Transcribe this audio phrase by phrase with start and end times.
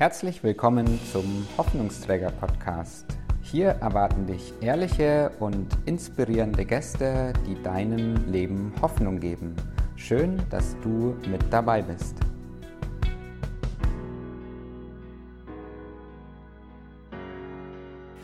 [0.00, 3.04] Herzlich willkommen zum Hoffnungsträger Podcast.
[3.42, 9.54] Hier erwarten dich ehrliche und inspirierende Gäste, die deinem Leben Hoffnung geben.
[9.96, 12.16] Schön, dass du mit dabei bist.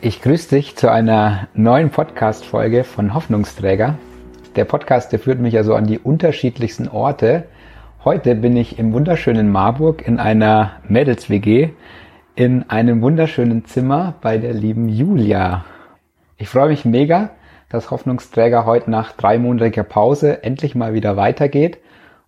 [0.01, 3.99] Ich grüße dich zu einer neuen Podcast-Folge von Hoffnungsträger.
[4.57, 7.45] Der Podcast, der führt mich also an die unterschiedlichsten Orte.
[8.07, 11.71] Heute bin ich im wunderschönen Marburg in einer Mädels-WG
[12.37, 15.65] in einem wunderschönen Zimmer bei der lieben Julia.
[16.37, 17.31] Ich freue mich mega,
[17.69, 21.79] dass Hoffnungsträger heute nach dreimonatiger Pause endlich mal wieder weitergeht.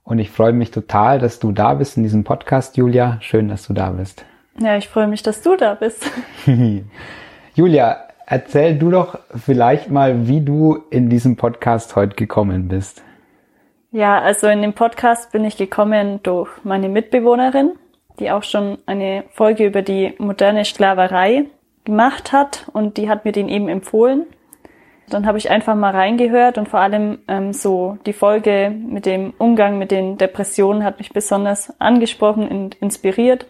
[0.03, 3.19] Und ich freue mich total, dass du da bist in diesem Podcast, Julia.
[3.21, 4.25] Schön, dass du da bist.
[4.61, 6.11] Ja, ich freue mich, dass du da bist.
[7.55, 13.05] Julia, erzähl du doch vielleicht mal, wie du in diesem Podcast heute gekommen bist.
[13.91, 17.73] Ja, also in dem Podcast bin ich gekommen durch meine Mitbewohnerin,
[18.19, 21.47] die auch schon eine Folge über die moderne Sklaverei
[21.85, 24.27] gemacht hat und die hat mir den eben empfohlen.
[25.09, 29.33] Dann habe ich einfach mal reingehört und vor allem ähm, so die Folge mit dem
[29.39, 33.47] Umgang mit den Depressionen hat mich besonders angesprochen und inspiriert.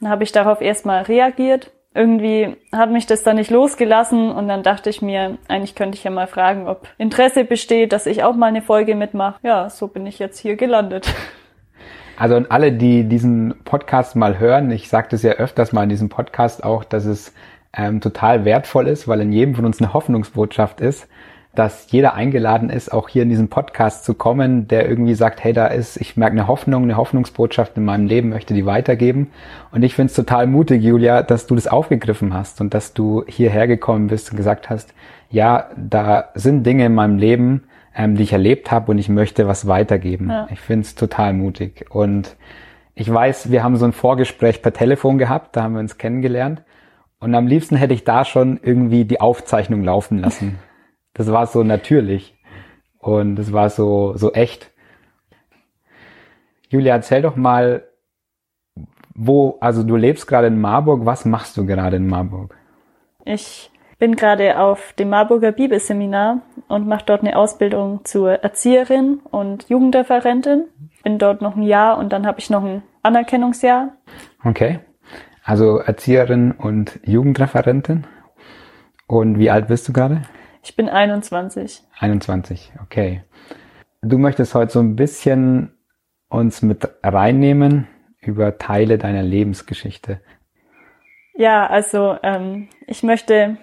[0.00, 4.62] Dann habe ich darauf erstmal reagiert irgendwie hat mich das dann nicht losgelassen und dann
[4.62, 8.34] dachte ich mir, eigentlich könnte ich ja mal fragen, ob Interesse besteht, dass ich auch
[8.34, 9.38] mal eine Folge mitmache.
[9.42, 11.12] Ja, so bin ich jetzt hier gelandet.
[12.16, 15.88] Also und alle, die diesen Podcast mal hören, ich sagte es ja öfters mal in
[15.88, 17.34] diesem Podcast auch, dass es
[17.74, 21.08] ähm, total wertvoll ist, weil in jedem von uns eine Hoffnungsbotschaft ist
[21.54, 25.52] dass jeder eingeladen ist, auch hier in diesen Podcast zu kommen, der irgendwie sagt, hey,
[25.52, 29.30] da ist, ich merke eine Hoffnung, eine Hoffnungsbotschaft in meinem Leben, möchte die weitergeben.
[29.70, 33.24] Und ich finde es total mutig, Julia, dass du das aufgegriffen hast und dass du
[33.26, 34.94] hierher gekommen bist und gesagt hast,
[35.30, 37.64] ja, da sind Dinge in meinem Leben,
[37.94, 40.30] ähm, die ich erlebt habe und ich möchte was weitergeben.
[40.30, 40.48] Ja.
[40.50, 41.86] Ich finde es total mutig.
[41.90, 42.36] Und
[42.94, 46.62] ich weiß, wir haben so ein Vorgespräch per Telefon gehabt, da haben wir uns kennengelernt.
[47.20, 50.58] Und am liebsten hätte ich da schon irgendwie die Aufzeichnung laufen lassen.
[51.14, 52.34] Das war so natürlich
[52.98, 54.70] und das war so, so echt.
[56.68, 57.84] Julia, erzähl doch mal,
[59.14, 62.56] wo, also du lebst gerade in Marburg, was machst du gerade in Marburg?
[63.24, 69.68] Ich bin gerade auf dem Marburger Bibelseminar und mache dort eine Ausbildung zur Erzieherin und
[69.68, 70.64] Jugendreferentin.
[71.02, 73.92] Bin dort noch ein Jahr und dann habe ich noch ein Anerkennungsjahr.
[74.44, 74.80] Okay.
[75.44, 78.06] Also Erzieherin und Jugendreferentin.
[79.06, 80.22] Und wie alt bist du gerade?
[80.62, 81.82] Ich bin 21.
[81.98, 83.24] 21, okay.
[84.00, 85.76] Du möchtest heute so ein bisschen
[86.28, 87.88] uns mit reinnehmen
[88.20, 90.20] über Teile deiner Lebensgeschichte.
[91.34, 93.56] Ja, also ähm, ich möchte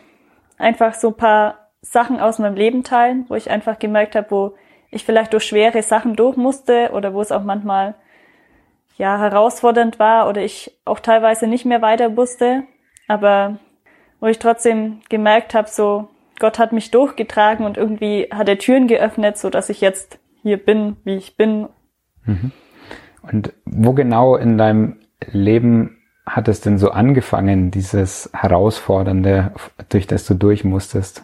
[0.58, 4.56] einfach so ein paar Sachen aus meinem Leben teilen, wo ich einfach gemerkt habe, wo
[4.92, 7.96] ich vielleicht durch schwere Sachen durch musste oder wo es auch manchmal
[8.98, 12.64] ja herausfordernd war oder ich auch teilweise nicht mehr weiter wusste,
[13.08, 13.58] aber
[14.20, 18.88] wo ich trotzdem gemerkt habe, so Gott hat mich durchgetragen und irgendwie hat er Türen
[18.88, 21.68] geöffnet, so dass ich jetzt hier bin, wie ich bin.
[22.26, 22.52] Mhm.
[23.22, 25.00] Und wo genau in deinem
[25.32, 29.52] Leben hat es denn so angefangen, dieses Herausfordernde,
[29.90, 31.24] durch das du durch musstest?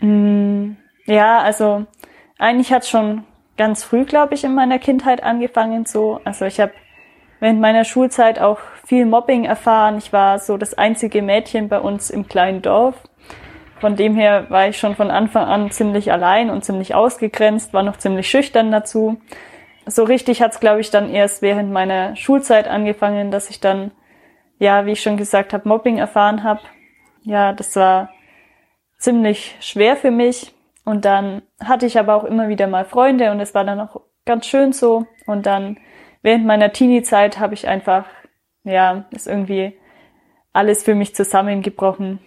[0.00, 0.72] Mm,
[1.04, 1.86] ja, also
[2.38, 3.24] eigentlich hat es schon
[3.56, 6.20] ganz früh, glaube ich, in meiner Kindheit angefangen so.
[6.24, 6.72] Also ich habe
[7.40, 9.98] während meiner Schulzeit auch viel Mobbing erfahren.
[9.98, 12.96] Ich war so das einzige Mädchen bei uns im kleinen Dorf.
[13.78, 17.82] Von dem her war ich schon von Anfang an ziemlich allein und ziemlich ausgegrenzt, war
[17.82, 19.20] noch ziemlich schüchtern dazu.
[19.84, 23.90] So richtig hat's, glaube ich, dann erst während meiner Schulzeit angefangen, dass ich dann,
[24.58, 26.60] ja, wie ich schon gesagt habe, Mobbing erfahren habe.
[27.22, 28.10] Ja, das war
[28.98, 30.54] ziemlich schwer für mich.
[30.84, 34.00] Und dann hatte ich aber auch immer wieder mal Freunde und es war dann auch
[34.24, 35.06] ganz schön so.
[35.26, 35.78] Und dann
[36.22, 38.06] während meiner Teenie-Zeit habe ich einfach,
[38.64, 39.78] ja, ist irgendwie
[40.52, 42.20] alles für mich zusammengebrochen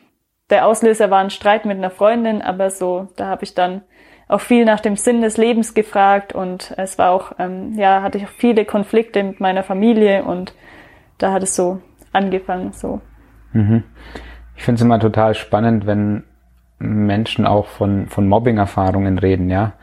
[0.50, 3.82] der Auslöser war ein Streit mit einer Freundin, aber so, da habe ich dann
[4.28, 8.18] auch viel nach dem Sinn des Lebens gefragt und es war auch, ähm, ja, hatte
[8.18, 10.54] ich auch viele Konflikte mit meiner Familie und
[11.18, 11.82] da hat es so
[12.14, 13.02] angefangen, so.
[13.54, 13.84] Mhm.
[14.56, 16.24] Ich finde es immer total spannend, wenn
[16.78, 19.74] Menschen auch von, von Mobbing-Erfahrungen reden, ja.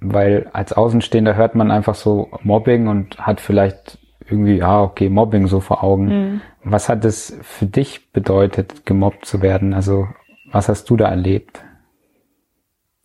[0.00, 3.98] Weil als Außenstehender hört man einfach so Mobbing und hat vielleicht
[4.28, 6.06] irgendwie, ja, okay, Mobbing so vor Augen.
[6.06, 6.40] Mhm.
[6.68, 9.72] Was hat es für dich bedeutet, gemobbt zu werden?
[9.72, 10.08] Also
[10.46, 11.64] was hast du da erlebt?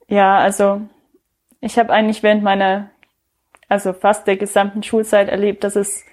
[0.08, 0.82] Ja, also
[1.60, 2.90] ich habe eigentlich während meiner,
[3.70, 6.04] also fast der gesamten Schulzeit erlebt, dass es,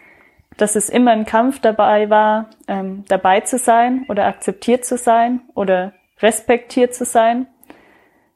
[0.58, 5.40] dass es immer ein Kampf dabei war, ähm, dabei zu sein oder akzeptiert zu sein
[5.54, 7.46] oder respektiert zu sein.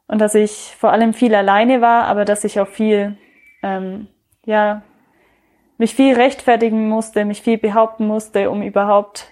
[0.07, 3.15] Und dass ich vor allem viel alleine war, aber dass ich auch viel,
[3.61, 4.07] ähm,
[4.43, 4.81] ja,
[5.83, 9.27] mich viel rechtfertigen musste, mich viel behaupten musste, um überhaupt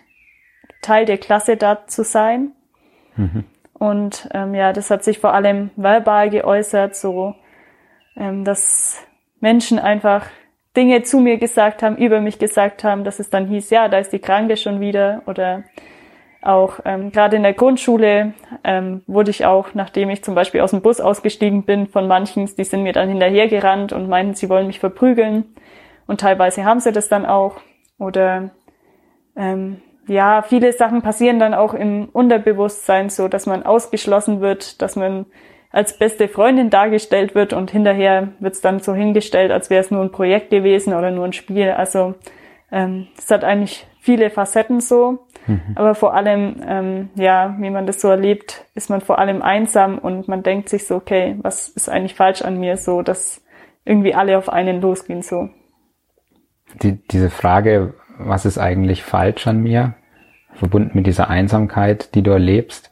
[0.82, 2.52] Teil der Klasse da zu sein.
[3.16, 3.46] Mhm.
[3.74, 7.36] Und ähm, ja, das hat sich vor allem verbal geäußert, so
[8.18, 9.02] ähm, dass
[9.40, 10.26] Menschen einfach
[10.76, 14.00] Dinge zu mir gesagt haben, über mich gesagt haben, dass es dann hieß, ja, da
[14.00, 15.64] ist die Kranke schon wieder oder
[16.42, 18.34] auch ähm, gerade in der Grundschule
[18.66, 22.50] ähm, wurde ich auch, nachdem ich zum Beispiel aus dem Bus ausgestiegen bin, von manchen,
[22.58, 25.46] die sind mir dann hinterhergerannt und meinten, sie wollen mich verprügeln.
[26.12, 27.56] Und teilweise haben sie das dann auch.
[27.98, 28.50] Oder
[29.38, 34.98] ähm, ja, viele Sachen passieren dann auch im Unterbewusstsein so, dass man ausgeschlossen wird, dass
[34.98, 35.26] man
[35.72, 39.90] als beste Freundin dargestellt wird und hinterher wird es dann so hingestellt, als wäre es
[39.90, 41.70] nur ein Projekt gewesen oder nur ein Spiel.
[41.70, 42.16] Also
[42.74, 45.62] ähm, es hat eigentlich viele Facetten so, mhm.
[45.76, 49.98] aber vor allem, ähm, ja, wie man das so erlebt, ist man vor allem einsam
[49.98, 53.42] und man denkt sich so, okay, was ist eigentlich falsch an mir, so dass
[53.86, 55.48] irgendwie alle auf einen losgehen so.
[56.82, 59.96] Die, diese Frage, was ist eigentlich falsch an mir,
[60.54, 62.92] verbunden mit dieser Einsamkeit, die du erlebst,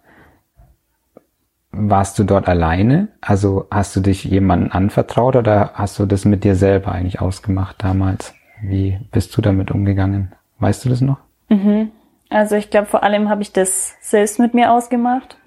[1.71, 3.09] warst du dort alleine?
[3.21, 7.83] Also hast du dich jemandem anvertraut oder hast du das mit dir selber eigentlich ausgemacht
[7.83, 8.33] damals?
[8.61, 10.33] Wie bist du damit umgegangen?
[10.59, 11.19] Weißt du das noch?
[11.49, 11.91] Mhm.
[12.29, 15.37] Also ich glaube, vor allem habe ich das selbst mit mir ausgemacht.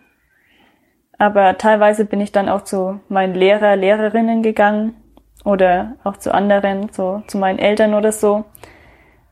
[1.19, 4.95] Aber teilweise bin ich dann auch zu meinen Lehrer, Lehrerinnen gegangen
[5.45, 8.45] oder auch zu anderen, so zu meinen Eltern oder so.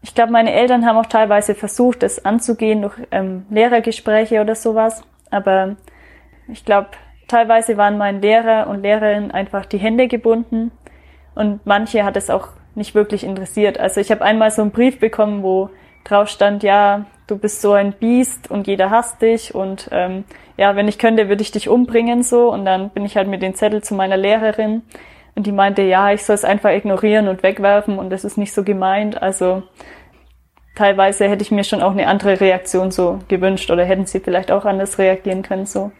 [0.03, 5.03] Ich glaube, meine Eltern haben auch teilweise versucht, das anzugehen durch ähm, Lehrergespräche oder sowas.
[5.31, 5.77] Aber
[6.49, 6.89] ich glaube,
[7.29, 10.73] teilweise waren meinen Lehrer und Lehrerinnen einfach die Hände gebunden
[11.35, 13.79] und manche hat es auch nicht wirklich interessiert.
[13.79, 15.71] Also ich habe einmal so einen Brief bekommen, wo
[16.05, 20.25] drauf stand, ja, du bist so ein Biest und jeder hasst dich und ähm,
[20.56, 22.53] ja, wenn ich könnte, würde ich dich umbringen so.
[22.53, 24.83] Und dann bin ich halt mit den Zettel zu meiner Lehrerin
[25.35, 28.53] und die meinte, ja, ich soll es einfach ignorieren und wegwerfen und das ist nicht
[28.53, 29.21] so gemeint.
[29.23, 29.62] Also
[30.75, 34.50] teilweise hätte ich mir schon auch eine andere Reaktion so gewünscht oder hätten sie vielleicht
[34.50, 35.93] auch anders reagieren können so.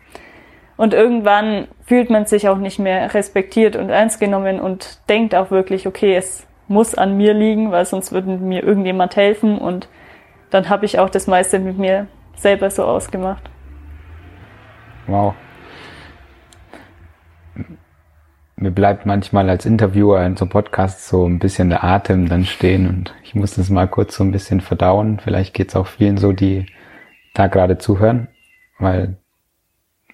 [0.77, 5.51] Und irgendwann fühlt man sich auch nicht mehr respektiert und ernst genommen und denkt auch
[5.51, 9.89] wirklich, okay, es muss an mir liegen, weil sonst würde mir irgendjemand helfen und
[10.51, 13.43] dann habe ich auch das meiste mit mir selber so ausgemacht.
[15.07, 15.35] Wow.
[18.61, 22.45] Mir bleibt manchmal als Interviewer in so einem Podcast so ein bisschen der Atem dann
[22.45, 25.19] stehen und ich muss das mal kurz so ein bisschen verdauen.
[25.19, 26.67] Vielleicht geht es auch vielen so, die
[27.33, 28.29] da gerade zuhören,
[28.79, 29.17] weil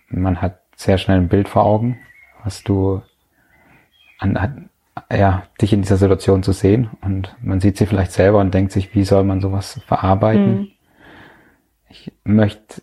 [0.08, 1.98] man hat sehr schnell ein Bild vor Augen,
[2.44, 3.02] was du
[4.20, 4.70] an,
[5.10, 8.70] ja, dich in dieser Situation zu sehen und man sieht sie vielleicht selber und denkt
[8.70, 10.58] sich, wie soll man sowas verarbeiten?
[10.58, 10.68] Mhm.
[11.88, 12.80] Ich möchte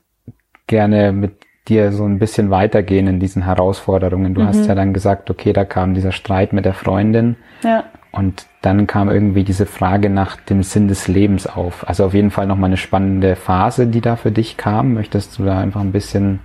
[0.68, 1.38] gerne mit
[1.68, 4.34] dir so ein bisschen weitergehen in diesen Herausforderungen.
[4.34, 4.48] Du mhm.
[4.48, 7.38] hast ja dann gesagt, okay, da kam dieser Streit mit der Freundin.
[7.64, 7.86] Ja.
[8.12, 11.88] Und dann kam irgendwie diese Frage nach dem Sinn des Lebens auf.
[11.88, 14.94] Also auf jeden Fall nochmal eine spannende Phase, die da für dich kam.
[14.94, 16.40] Möchtest du da einfach ein bisschen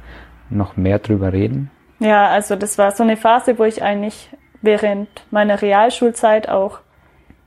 [0.48, 1.70] noch mehr drüber reden?
[1.98, 4.30] Ja, also das war so eine Phase, wo ich eigentlich
[4.62, 6.78] während meiner Realschulzeit auch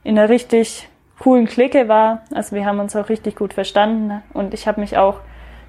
[0.04, 2.22] in einer richtig coolen Clique war.
[2.34, 5.20] Also wir haben uns auch richtig gut verstanden und ich habe mich auch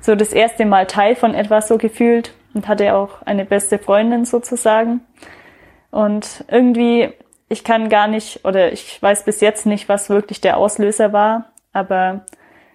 [0.03, 4.25] so das erste Mal Teil von etwas so gefühlt und hatte auch eine beste Freundin
[4.25, 4.99] sozusagen.
[5.91, 7.13] Und irgendwie,
[7.47, 11.53] ich kann gar nicht oder ich weiß bis jetzt nicht, was wirklich der Auslöser war,
[11.71, 12.25] aber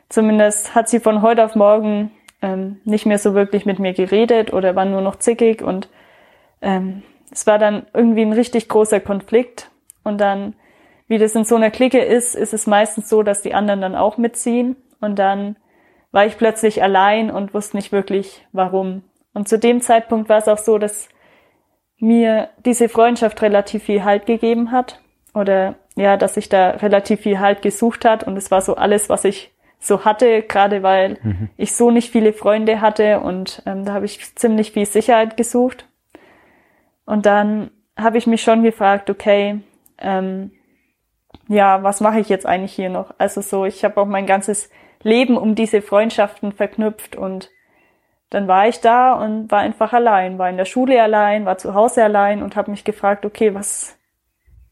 [0.08, 4.52] zumindest hat sie von heute auf morgen ähm, nicht mehr so wirklich mit mir geredet
[4.54, 5.88] oder war nur noch zickig und
[6.62, 9.70] ähm, es war dann irgendwie ein richtig großer Konflikt
[10.02, 10.54] und dann,
[11.08, 13.94] wie das in so einer Clique ist, ist es meistens so, dass die anderen dann
[13.94, 15.56] auch mitziehen und dann
[16.12, 19.02] war ich plötzlich allein und wusste nicht wirklich warum.
[19.34, 21.08] Und zu dem Zeitpunkt war es auch so, dass
[21.98, 25.00] mir diese Freundschaft relativ viel Halt gegeben hat
[25.34, 29.08] oder ja, dass ich da relativ viel Halt gesucht hat und es war so alles,
[29.08, 31.50] was ich so hatte, gerade weil mhm.
[31.56, 35.86] ich so nicht viele Freunde hatte und ähm, da habe ich ziemlich viel Sicherheit gesucht.
[37.04, 39.60] Und dann habe ich mich schon gefragt, okay,
[39.98, 40.52] ähm,
[41.48, 43.14] ja, was mache ich jetzt eigentlich hier noch?
[43.18, 44.70] Also so, ich habe auch mein ganzes
[45.02, 47.50] Leben um diese Freundschaften verknüpft und
[48.30, 51.74] dann war ich da und war einfach allein, war in der Schule allein, war zu
[51.74, 53.98] Hause allein und habe mich gefragt, okay, was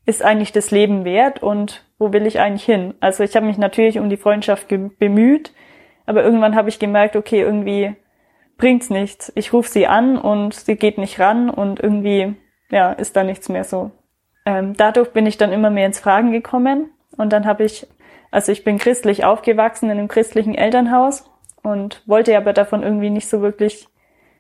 [0.05, 2.95] ist eigentlich das Leben wert und wo will ich eigentlich hin?
[3.01, 5.53] Also ich habe mich natürlich um die Freundschaft bemüht,
[6.05, 7.97] aber irgendwann habe ich gemerkt, okay, irgendwie
[8.59, 9.33] bringt's nichts.
[9.35, 12.35] Ich rufe sie an und sie geht nicht ran und irgendwie,
[12.71, 13.91] ja, ist da nichts mehr so.
[14.45, 17.87] Ähm, dadurch bin ich dann immer mehr ins Fragen gekommen und dann habe ich,
[18.37, 21.25] also ich bin christlich aufgewachsen in einem christlichen Elternhaus
[21.63, 23.89] und wollte aber davon irgendwie nicht so wirklich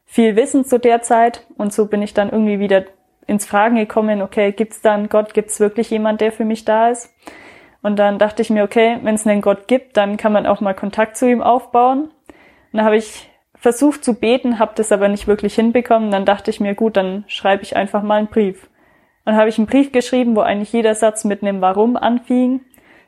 [0.05, 2.85] viel wissen zu der Zeit und so bin ich dann irgendwie wieder
[3.27, 7.11] ins Fragen gekommen, okay, gibt's dann Gott, gibt's wirklich jemand, der für mich da ist?
[7.81, 10.61] Und dann dachte ich mir, okay, wenn es einen Gott gibt, dann kann man auch
[10.61, 12.03] mal Kontakt zu ihm aufbauen.
[12.03, 12.13] Und
[12.75, 16.11] dann habe ich versucht zu beten, habe das aber nicht wirklich hinbekommen.
[16.11, 18.69] Dann dachte ich mir, gut, dann schreibe ich einfach mal einen Brief.
[19.25, 22.61] Und habe ich einen Brief geschrieben, wo eigentlich jeder Satz mit einem Warum anfing.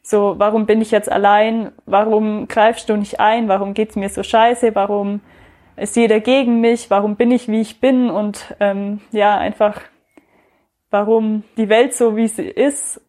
[0.02, 1.72] So, warum bin ich jetzt allein?
[1.86, 3.48] Warum greifst du nicht ein?
[3.48, 4.74] Warum geht's mir so scheiße?
[4.74, 5.20] Warum
[5.76, 6.90] ist jeder gegen mich?
[6.90, 8.10] Warum bin ich, wie ich bin?
[8.10, 9.80] Und ähm, ja, einfach,
[10.90, 13.00] warum die Welt so, wie sie ist.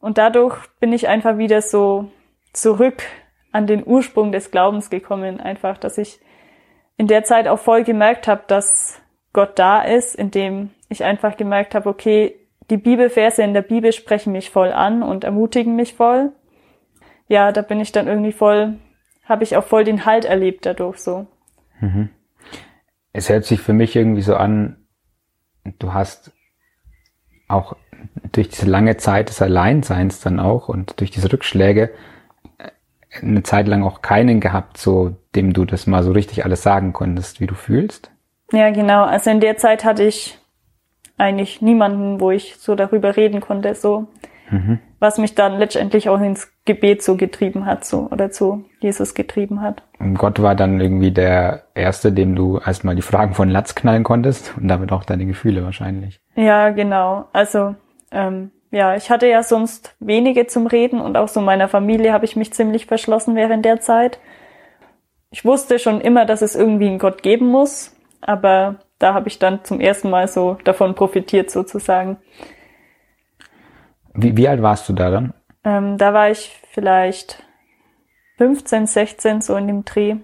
[0.00, 2.10] Und dadurch bin ich einfach wieder so
[2.52, 3.02] zurück
[3.52, 5.40] an den Ursprung des Glaubens gekommen.
[5.40, 6.20] Einfach, dass ich
[6.96, 9.00] in der Zeit auch voll gemerkt habe, dass
[9.32, 12.37] Gott da ist, indem ich einfach gemerkt habe, okay,
[12.70, 16.32] die Bibelverse in der Bibel sprechen mich voll an und ermutigen mich voll.
[17.28, 18.78] Ja, da bin ich dann irgendwie voll,
[19.24, 21.26] habe ich auch voll den Halt erlebt dadurch so.
[21.80, 22.10] Mhm.
[23.12, 24.76] Es hört sich für mich irgendwie so an,
[25.78, 26.32] du hast
[27.48, 27.76] auch
[28.32, 31.90] durch diese lange Zeit des Alleinseins dann auch und durch diese Rückschläge
[32.58, 32.70] äh,
[33.22, 36.92] eine Zeit lang auch keinen gehabt, so dem du das mal so richtig alles sagen
[36.92, 38.10] konntest, wie du fühlst.
[38.52, 39.04] Ja, genau.
[39.04, 40.37] Also in der Zeit hatte ich
[41.18, 44.06] eigentlich niemanden, wo ich so darüber reden konnte, so.
[44.50, 44.78] Mhm.
[44.98, 49.60] Was mich dann letztendlich auch ins Gebet so getrieben hat, so, oder zu Jesus getrieben
[49.60, 49.82] hat.
[49.98, 54.04] Und Gott war dann irgendwie der Erste, dem du erstmal die Fragen von Latz knallen
[54.04, 56.20] konntest und damit auch deine Gefühle wahrscheinlich.
[56.34, 57.26] Ja, genau.
[57.32, 57.74] Also,
[58.10, 62.24] ähm, ja, ich hatte ja sonst wenige zum Reden und auch so meiner Familie habe
[62.24, 64.18] ich mich ziemlich verschlossen während der Zeit.
[65.30, 69.38] Ich wusste schon immer, dass es irgendwie einen Gott geben muss, aber da habe ich
[69.38, 72.18] dann zum ersten Mal so davon profitiert sozusagen.
[74.14, 75.34] Wie, wie alt warst du da dann?
[75.64, 77.42] Ähm, da war ich vielleicht
[78.38, 80.16] 15, 16 so in dem Dreh.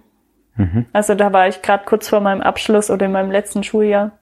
[0.57, 0.87] Mhm.
[0.93, 4.13] Also da war ich gerade kurz vor meinem Abschluss oder in meinem letzten Schuljahr.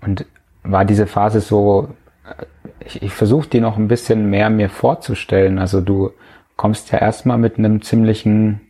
[0.00, 0.26] Und
[0.64, 2.44] war diese Phase so, äh,
[2.84, 5.58] ich, ich versuche die noch ein bisschen mehr mir vorzustellen.
[5.58, 6.10] Also du
[6.56, 8.60] kommst ja erstmal mit einem ziemlichen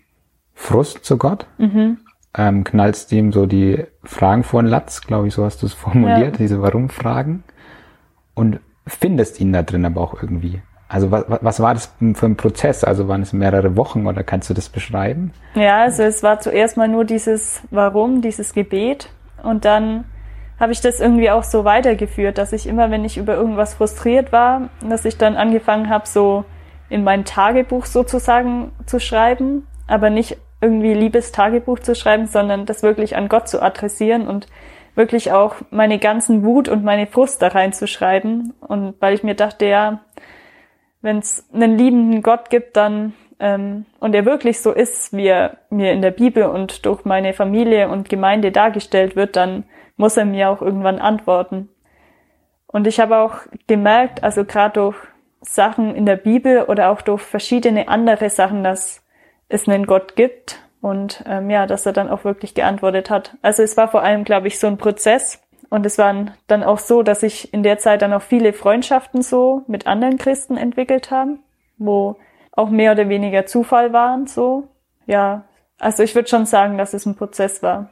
[0.55, 1.47] Frust zu Gott.
[1.57, 1.99] Mhm
[2.37, 5.75] ähm, knallst ihm so die Fragen vor den Latz, glaube ich, so hast du es
[5.75, 6.39] formuliert, ja.
[6.39, 7.45] diese Warum-Fragen.
[8.35, 10.63] Und findest ihn da drin aber auch irgendwie.
[10.89, 12.85] Also was, was war das für ein Prozess?
[12.85, 15.33] Also waren es mehrere Wochen oder kannst du das beschreiben?
[15.55, 19.09] Ja, also es war zuerst mal nur dieses Warum, dieses Gebet.
[19.43, 20.05] Und dann
[20.59, 24.33] habe ich das irgendwie auch so weitergeführt, dass ich immer, wenn ich über irgendwas frustriert
[24.33, 26.45] war, dass ich dann angefangen habe, so
[26.89, 33.17] in mein Tagebuch sozusagen zu schreiben, aber nicht irgendwie Liebestagebuch zu schreiben, sondern das wirklich
[33.17, 34.47] an Gott zu adressieren und
[34.95, 38.55] wirklich auch meine ganzen Wut und meine Frust da reinzuschreiben.
[38.61, 40.01] Und weil ich mir dachte, ja,
[41.01, 45.59] wenn es einen liebenden Gott gibt, dann ähm, und er wirklich so ist, wie er
[45.69, 49.65] mir in der Bibel und durch meine Familie und Gemeinde dargestellt wird, dann
[49.97, 51.69] muss er mir auch irgendwann antworten.
[52.69, 53.35] Und ich habe auch
[53.67, 54.97] gemerkt, also gerade durch
[55.41, 59.02] Sachen in der Bibel oder auch durch verschiedene andere Sachen, dass
[59.53, 63.37] es einen Gott gibt und ähm, ja, dass er dann auch wirklich geantwortet hat.
[63.43, 66.15] Also es war vor allem, glaube ich, so ein Prozess und es war
[66.49, 70.19] dann auch so, dass sich in der Zeit dann auch viele Freundschaften so mit anderen
[70.19, 71.41] Christen entwickelt haben,
[71.79, 72.17] wo
[72.53, 74.69] auch mehr oder weniger Zufall waren, so.
[75.07, 75.45] Ja,
[75.79, 77.91] also ich würde schon sagen, dass es ein Prozess war.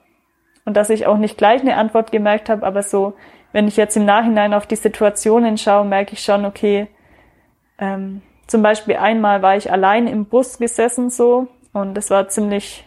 [0.65, 3.15] Und dass ich auch nicht gleich eine Antwort gemerkt habe, aber so,
[3.53, 6.89] wenn ich jetzt im Nachhinein auf die Situationen schaue, merke ich schon, okay,
[7.79, 12.85] ähm, zum Beispiel einmal war ich allein im Bus gesessen so und es war ziemlich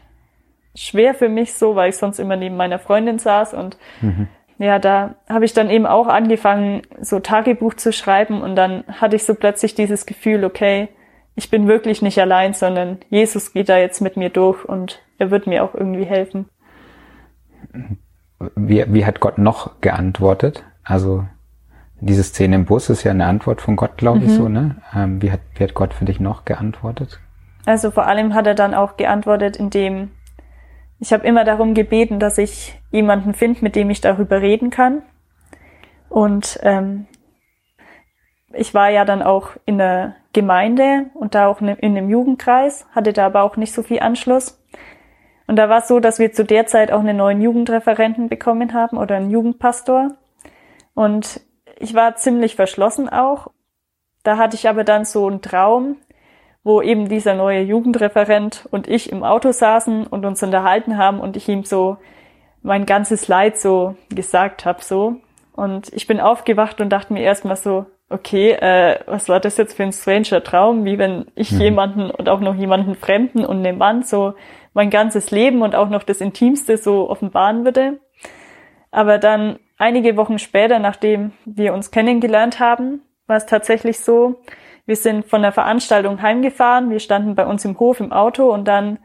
[0.76, 4.28] schwer für mich so, weil ich sonst immer neben meiner Freundin saß und mhm.
[4.58, 9.16] ja, da habe ich dann eben auch angefangen, so Tagebuch zu schreiben und dann hatte
[9.16, 10.90] ich so plötzlich dieses Gefühl, okay,
[11.36, 15.32] ich bin wirklich nicht allein, sondern Jesus geht da jetzt mit mir durch und er
[15.32, 16.50] wird mir auch irgendwie helfen.
[18.56, 20.66] Wie, wie hat Gott noch geantwortet?
[20.84, 21.26] Also
[22.06, 24.26] diese Szene im Bus ist ja eine Antwort von Gott, glaube mhm.
[24.26, 24.78] ich, so, ne?
[24.96, 27.20] Ähm, wie, hat, wie hat Gott für dich noch geantwortet?
[27.66, 30.12] Also vor allem hat er dann auch geantwortet, indem
[31.00, 35.02] ich habe immer darum gebeten, dass ich jemanden finde, mit dem ich darüber reden kann.
[36.10, 37.08] Und ähm,
[38.54, 43.14] ich war ja dann auch in der Gemeinde und da auch in einem Jugendkreis, hatte
[43.14, 44.64] da aber auch nicht so viel Anschluss.
[45.48, 48.74] Und da war es so, dass wir zu der Zeit auch einen neuen Jugendreferenten bekommen
[48.74, 50.16] haben oder einen Jugendpastor.
[50.94, 51.42] Und
[51.84, 53.48] ich war ziemlich verschlossen auch.
[54.24, 55.98] Da hatte ich aber dann so einen Traum,
[56.64, 61.36] wo eben dieser neue Jugendreferent und ich im Auto saßen und uns unterhalten haben und
[61.36, 61.98] ich ihm so
[62.62, 65.18] mein ganzes Leid so gesagt habe so.
[65.52, 69.76] Und ich bin aufgewacht und dachte mir erstmal so, okay, äh, was war das jetzt
[69.76, 71.62] für ein stranger Traum, wie wenn ich mhm.
[71.62, 74.36] jemanden und auch noch jemanden Fremden und einem Mann so
[74.74, 78.00] mein ganzes Leben und auch noch das Intimste so offenbaren würde.
[78.90, 84.42] Aber dann einige Wochen später, nachdem wir uns kennengelernt haben, war es tatsächlich so,
[84.86, 88.68] wir sind von der Veranstaltung heimgefahren, wir standen bei uns im Hof im Auto und
[88.68, 89.00] dann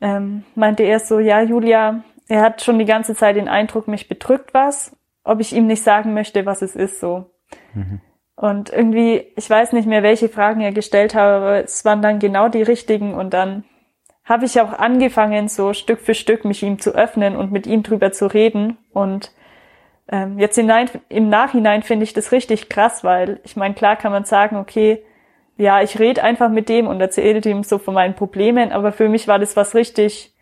[0.00, 4.08] ähm, meinte er so, ja, Julia, er hat schon die ganze Zeit den Eindruck, mich
[4.08, 7.30] bedrückt was, ob ich ihm nicht sagen möchte, was es ist so.
[7.72, 8.00] Mhm.
[8.36, 12.18] Und irgendwie, ich weiß nicht mehr, welche Fragen er gestellt hat, aber es waren dann
[12.18, 13.64] genau die richtigen und dann
[14.24, 17.82] habe ich auch angefangen, so Stück für Stück mich ihm zu öffnen und mit ihm
[17.82, 18.78] drüber zu reden.
[18.92, 19.32] Und
[20.08, 24.12] ähm, jetzt hinein, im Nachhinein finde ich das richtig krass, weil ich meine, klar kann
[24.12, 25.02] man sagen, okay,
[25.56, 29.08] ja, ich rede einfach mit dem und erzähle ihm so von meinen Problemen, aber für
[29.08, 30.34] mich war das was richtig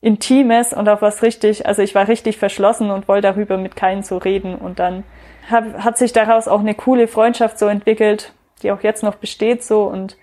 [0.00, 4.02] Intimes und auch was richtig, also ich war richtig verschlossen und wollte darüber mit keinen
[4.02, 5.04] so reden und dann
[5.50, 8.32] hab, hat sich daraus auch eine coole Freundschaft so entwickelt,
[8.62, 10.16] die auch jetzt noch besteht so und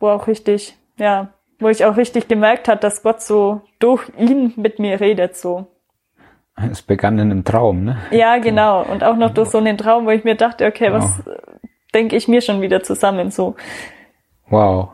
[0.00, 4.52] wo auch richtig, ja, wo ich auch richtig gemerkt hat, dass Gott so durch ihn
[4.56, 5.66] mit mir redet so.
[6.56, 7.98] Es begann in einem Traum, ne?
[8.10, 8.82] Ja, genau.
[8.82, 11.02] Und auch noch durch so einen Traum, wo ich mir dachte, okay, wow.
[11.02, 11.22] was
[11.92, 13.56] denke ich mir schon wieder zusammen so.
[14.48, 14.90] Wow.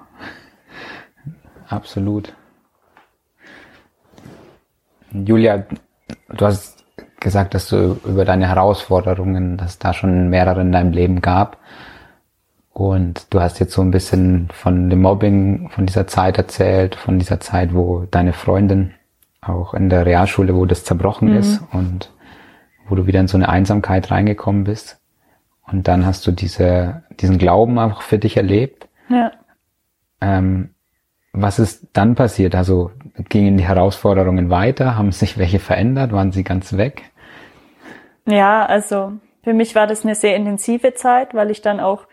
[1.69, 2.35] Absolut.
[5.13, 5.65] Julia,
[6.29, 6.85] du hast
[7.21, 11.59] gesagt, dass du über deine Herausforderungen, dass es da schon mehrere in deinem Leben gab.
[12.73, 17.19] Und du hast jetzt so ein bisschen von dem Mobbing, von dieser Zeit erzählt, von
[17.19, 18.95] dieser Zeit, wo deine Freundin
[19.43, 21.37] auch in der Realschule, wo das zerbrochen mhm.
[21.37, 22.13] ist und
[22.89, 25.01] wo du wieder in so eine Einsamkeit reingekommen bist.
[25.67, 28.89] Und dann hast du diese, diesen Glauben einfach für dich erlebt.
[29.09, 29.33] Ja.
[30.21, 30.71] Ähm,
[31.33, 32.55] was ist dann passiert?
[32.55, 32.91] Also
[33.29, 34.97] gingen die Herausforderungen weiter?
[34.97, 36.13] Haben sich welche verändert?
[36.13, 37.05] Waren sie ganz weg?
[38.27, 42.07] Ja, also für mich war das eine sehr intensive Zeit, weil ich dann auch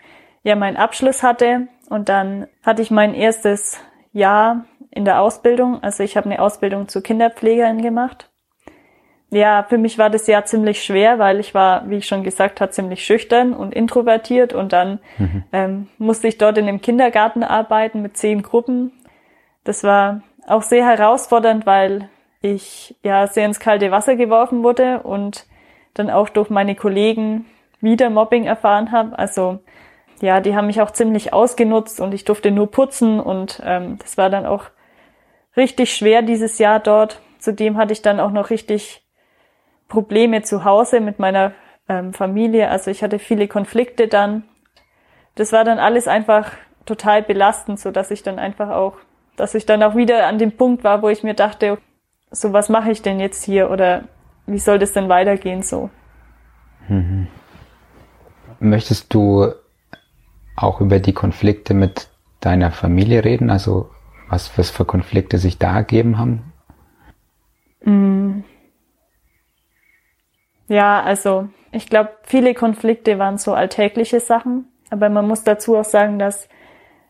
[0.44, 3.80] ja meinen Abschluss hatte und dann hatte ich mein erstes
[4.14, 5.82] Jahr in der Ausbildung.
[5.84, 8.30] Also ich habe eine Ausbildung zur Kinderpflegerin gemacht.
[9.30, 12.62] Ja, für mich war das Jahr ziemlich schwer, weil ich war, wie ich schon gesagt
[12.62, 15.44] habe, ziemlich schüchtern und introvertiert und dann mhm.
[15.52, 18.94] ähm, musste ich dort in einem Kindergarten arbeiten mit zehn Gruppen.
[19.66, 22.10] Das war auch sehr herausfordernd, weil
[22.42, 25.46] ich ja sehr ins kalte Wasser geworfen wurde und
[25.94, 27.46] dann auch durch meine Kollegen
[27.82, 29.20] wieder Mobbing erfahren habe.
[29.20, 29.60] Also
[30.22, 34.18] ja, die haben mich auch ziemlich ausgenutzt und ich durfte nur putzen und ähm, das
[34.18, 34.66] war dann auch
[35.58, 37.20] richtig schwer dieses Jahr dort.
[37.40, 39.04] Zudem hatte ich dann auch noch richtig
[39.88, 41.54] Probleme zu Hause mit meiner
[41.90, 42.70] ähm, Familie.
[42.70, 44.44] Also ich hatte viele Konflikte dann.
[45.36, 46.52] Das war dann alles einfach
[46.86, 48.98] total belastend, so dass ich dann einfach auch,
[49.36, 51.78] dass ich dann auch wieder an dem Punkt war, wo ich mir dachte,
[52.32, 54.04] so was mache ich denn jetzt hier oder
[54.46, 55.90] wie soll das denn weitergehen so?
[56.88, 57.28] Mhm.
[58.60, 59.52] Möchtest du
[60.56, 63.50] auch über die Konflikte mit deiner Familie reden?
[63.50, 63.90] Also
[64.30, 66.54] was, was für Konflikte sich da ergeben haben?
[67.84, 68.44] Mm.
[70.68, 75.86] Ja, also ich glaube, viele Konflikte waren so alltägliche Sachen, aber man muss dazu auch
[75.86, 76.50] sagen, dass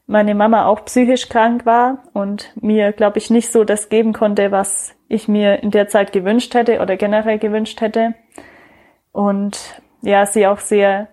[0.06, 4.52] meine Mama auch psychisch krank war und mir, glaube ich, nicht so das geben konnte,
[4.52, 8.14] was ich mir in der Zeit gewünscht hätte oder generell gewünscht hätte.
[9.12, 11.10] Und ja, sie auch sehr,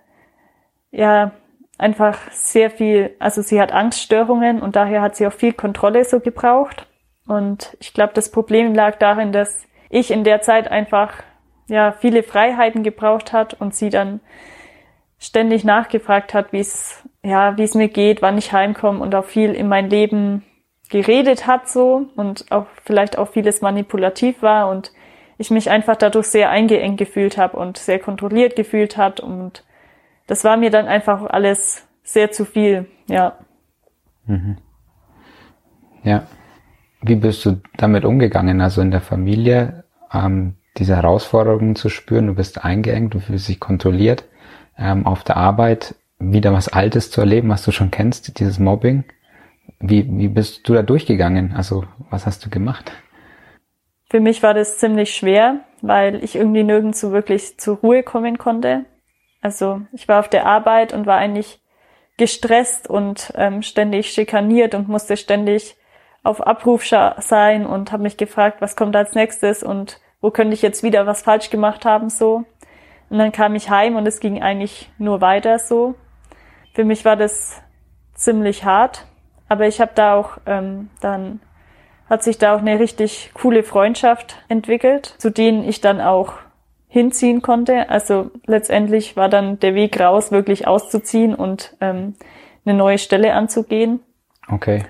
[0.92, 1.32] ja,
[1.78, 6.20] einfach sehr viel, also sie hat Angststörungen und daher hat sie auch viel Kontrolle so
[6.20, 6.86] gebraucht.
[7.26, 11.22] Und ich glaube, das Problem lag darin, dass ich in der Zeit einfach
[11.66, 14.20] ja viele Freiheiten gebraucht hat und sie dann
[15.18, 19.24] ständig nachgefragt hat, wie es ja, wie es mir geht, wann ich heimkomme und auch
[19.24, 20.44] viel in mein Leben
[20.90, 24.92] geredet hat so und auch vielleicht auch vieles manipulativ war und
[25.38, 29.64] ich mich einfach dadurch sehr eingeengt gefühlt habe und sehr kontrolliert gefühlt hat und
[30.26, 33.38] das war mir dann einfach alles sehr zu viel, ja.
[34.26, 34.58] Mhm.
[36.02, 36.26] Ja.
[37.02, 38.60] Wie bist du damit umgegangen?
[38.60, 43.60] Also in der Familie ähm, diese Herausforderungen zu spüren, du bist eingeengt, du fühlst dich
[43.60, 44.24] kontrolliert.
[44.76, 49.04] Ähm, auf der Arbeit wieder was Altes zu erleben, was du schon kennst, dieses Mobbing.
[49.80, 51.52] Wie, wie bist du da durchgegangen?
[51.54, 52.92] Also was hast du gemacht?
[54.08, 58.38] Für mich war das ziemlich schwer, weil ich irgendwie nirgends so wirklich zur Ruhe kommen
[58.38, 58.84] konnte.
[59.44, 61.60] Also ich war auf der Arbeit und war eigentlich
[62.16, 65.76] gestresst und ähm, ständig schikaniert und musste ständig
[66.22, 70.62] auf Abruf sein und habe mich gefragt, was kommt als nächstes und wo könnte ich
[70.62, 72.44] jetzt wieder was falsch gemacht haben so.
[73.10, 75.94] Und dann kam ich heim und es ging eigentlich nur weiter so.
[76.72, 77.60] Für mich war das
[78.14, 79.06] ziemlich hart,
[79.50, 81.40] aber ich habe da auch ähm, dann
[82.08, 86.32] hat sich da auch eine richtig coole Freundschaft entwickelt, zu denen ich dann auch
[86.94, 87.90] hinziehen konnte.
[87.90, 92.14] Also letztendlich war dann der Weg raus, wirklich auszuziehen und ähm,
[92.64, 93.98] eine neue Stelle anzugehen.
[94.48, 94.84] Okay.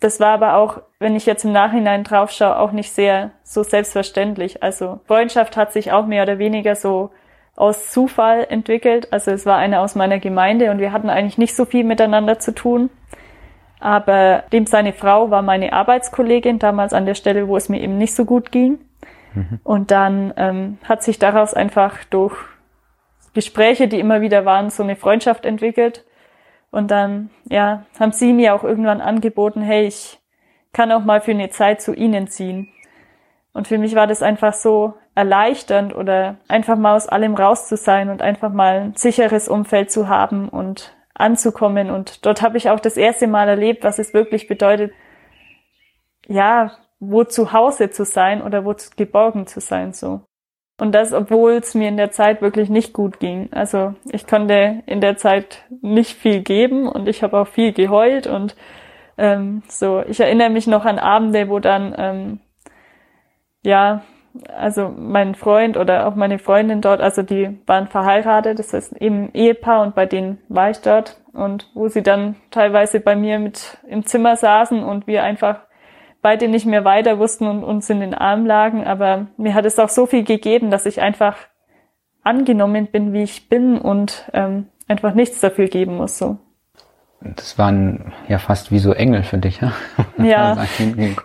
[0.00, 3.62] Das war aber auch, wenn ich jetzt im Nachhinein drauf schaue, auch nicht sehr so
[3.62, 4.62] selbstverständlich.
[4.62, 7.10] Also Freundschaft hat sich auch mehr oder weniger so
[7.56, 9.10] aus Zufall entwickelt.
[9.10, 12.38] Also es war eine aus meiner Gemeinde und wir hatten eigentlich nicht so viel miteinander
[12.38, 12.90] zu tun.
[13.78, 17.96] Aber dem seine Frau war meine Arbeitskollegin damals an der Stelle, wo es mir eben
[17.96, 18.78] nicht so gut ging.
[19.34, 19.60] Mhm.
[19.62, 22.36] Und dann ähm, hat sich daraus einfach durch
[23.34, 26.04] Gespräche, die immer wieder waren, so eine Freundschaft entwickelt.
[26.70, 30.20] Und dann, ja, haben sie mir auch irgendwann angeboten, hey, ich
[30.72, 32.68] kann auch mal für eine Zeit zu ihnen ziehen.
[33.52, 37.76] Und für mich war das einfach so erleichternd oder einfach mal aus allem raus zu
[37.76, 41.90] sein und einfach mal ein sicheres Umfeld zu haben und anzukommen.
[41.90, 44.92] Und dort habe ich auch das erste Mal erlebt, was es wirklich bedeutet,
[46.26, 50.20] ja, wo zu Hause zu sein oder wo geborgen zu sein, so.
[50.78, 53.48] Und das, obwohl es mir in der Zeit wirklich nicht gut ging.
[53.52, 58.26] Also ich konnte in der Zeit nicht viel geben und ich habe auch viel geheult
[58.26, 58.56] und
[59.18, 60.02] ähm, so.
[60.08, 62.40] Ich erinnere mich noch an Abende, wo dann ähm,
[63.62, 64.02] ja,
[64.56, 69.30] also mein Freund oder auch meine Freundin dort, also die waren verheiratet, das heißt eben
[69.34, 73.78] Ehepaar und bei denen war ich dort und wo sie dann teilweise bei mir mit
[73.88, 75.60] im Zimmer saßen und wir einfach
[76.22, 78.84] beide nicht mehr weiter wussten und uns in den Arm lagen.
[78.84, 81.36] Aber mir hat es auch so viel gegeben, dass ich einfach
[82.22, 86.18] angenommen bin, wie ich bin und ähm, einfach nichts dafür geben muss.
[86.18, 86.38] So.
[87.20, 89.72] Das waren ja fast wie so Engel für dich, ja?
[90.22, 90.66] Ja,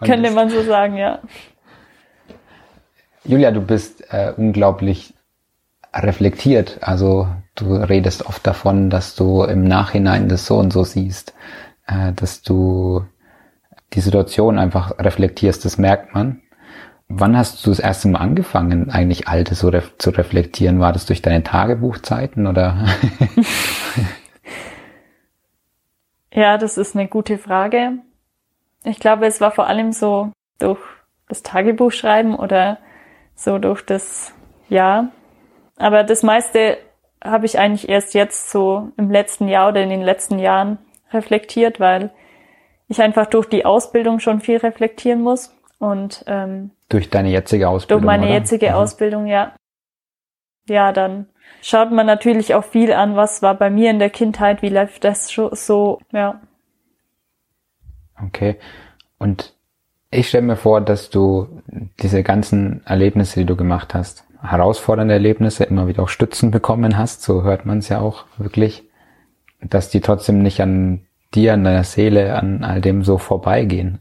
[0.02, 1.20] könnte man so sagen, ja.
[3.24, 5.14] Julia, du bist äh, unglaublich
[5.94, 6.80] reflektiert.
[6.82, 11.34] Also du redest oft davon, dass du im Nachhinein das so und so siehst,
[11.88, 13.06] äh, dass du
[13.94, 16.42] die Situation einfach reflektierst, das merkt man.
[17.08, 20.80] Wann hast du das erste Mal angefangen, eigentlich Alte so ref zu reflektieren?
[20.80, 22.78] War das durch deine Tagebuchzeiten oder?
[26.34, 28.00] ja, das ist eine gute Frage.
[28.84, 30.80] Ich glaube, es war vor allem so durch
[31.28, 32.80] das Tagebuchschreiben oder
[33.36, 34.34] so durch das
[34.68, 35.12] Jahr.
[35.78, 36.78] Aber das meiste
[37.24, 40.78] habe ich eigentlich erst jetzt so im letzten Jahr oder in den letzten Jahren
[41.12, 42.12] reflektiert, weil
[42.88, 48.02] ich einfach durch die Ausbildung schon viel reflektieren muss und ähm, durch deine jetzige Ausbildung.
[48.02, 48.36] Durch meine oder?
[48.36, 48.76] jetzige mhm.
[48.76, 49.54] Ausbildung, ja.
[50.68, 51.28] Ja, dann
[51.62, 55.04] schaut man natürlich auch viel an, was war bei mir in der Kindheit, wie läuft
[55.04, 56.42] das so, ja.
[58.24, 58.58] Okay.
[59.18, 59.54] Und
[60.12, 61.62] ich stelle mir vor, dass du
[62.02, 67.24] diese ganzen Erlebnisse, die du gemacht hast, herausfordernde Erlebnisse, immer wieder auch Stützen bekommen hast,
[67.24, 68.84] so hört man es ja auch wirklich,
[69.62, 71.02] dass die trotzdem nicht an
[71.36, 74.00] dir, an deiner Seele, an all dem so vorbeigehen.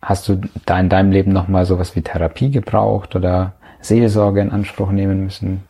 [0.00, 4.90] Hast du da in deinem Leben nochmal sowas wie Therapie gebraucht oder Seelsorge in Anspruch
[4.90, 5.64] nehmen müssen?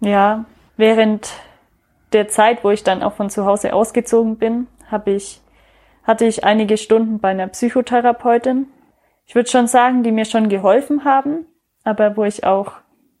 [0.00, 0.44] Ja,
[0.76, 1.32] während
[2.12, 5.40] der Zeit, wo ich dann auch von zu Hause ausgezogen bin, habe ich,
[6.04, 8.66] hatte ich einige Stunden bei einer Psychotherapeutin.
[9.26, 11.46] Ich würde schon sagen, die mir schon geholfen haben,
[11.84, 12.72] aber wo ich auch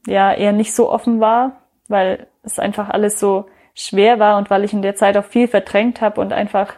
[0.06, 3.46] ja eher nicht so offen war, weil es einfach alles so
[3.78, 6.74] schwer war und weil ich in der Zeit auch viel verdrängt habe und einfach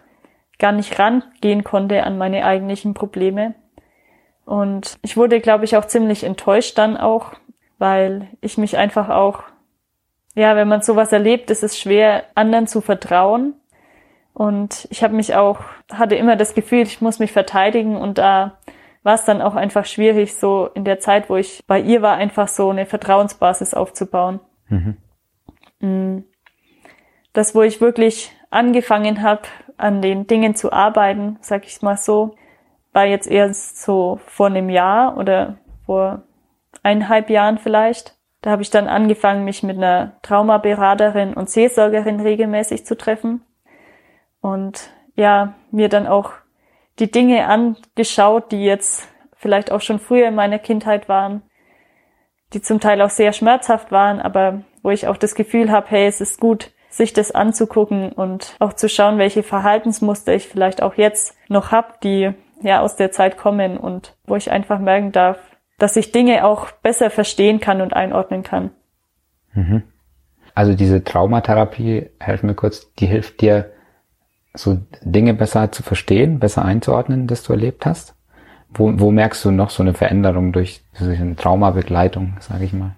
[0.58, 3.54] gar nicht rangehen konnte an meine eigentlichen Probleme.
[4.44, 7.32] Und ich wurde, glaube ich, auch ziemlich enttäuscht dann auch,
[7.78, 9.42] weil ich mich einfach auch,
[10.34, 13.54] ja, wenn man sowas erlebt, ist es schwer, anderen zu vertrauen.
[14.34, 15.60] Und ich habe mich auch,
[15.90, 18.58] hatte immer das Gefühl, ich muss mich verteidigen und da
[19.02, 22.16] war es dann auch einfach schwierig, so in der Zeit, wo ich bei ihr war,
[22.16, 24.40] einfach so eine Vertrauensbasis aufzubauen.
[25.80, 26.24] Mhm.
[27.32, 29.42] Das, wo ich wirklich angefangen habe,
[29.76, 32.34] an den Dingen zu arbeiten, sag ich mal so,
[32.92, 36.22] war jetzt erst so vor einem Jahr oder vor
[36.82, 38.16] eineinhalb Jahren vielleicht.
[38.42, 43.42] Da habe ich dann angefangen, mich mit einer Traumaberaterin und Seelsorgerin regelmäßig zu treffen
[44.40, 46.32] und ja, mir dann auch
[46.98, 51.42] die Dinge angeschaut, die jetzt vielleicht auch schon früher in meiner Kindheit waren,
[52.52, 56.06] die zum Teil auch sehr schmerzhaft waren, aber wo ich auch das Gefühl habe, hey,
[56.06, 60.94] es ist gut, sich das anzugucken und auch zu schauen, welche Verhaltensmuster ich vielleicht auch
[60.94, 65.38] jetzt noch habe, die ja aus der Zeit kommen und wo ich einfach merken darf,
[65.78, 68.70] dass ich Dinge auch besser verstehen kann und einordnen kann.
[69.54, 69.84] Mhm.
[70.54, 73.72] Also diese Traumatherapie, helf mir kurz, die hilft dir,
[74.52, 78.14] so Dinge besser zu verstehen, besser einzuordnen, das du erlebt hast?
[78.68, 82.96] Wo, wo merkst du noch so eine Veränderung durch, durch eine Traumabegleitung, sage ich mal?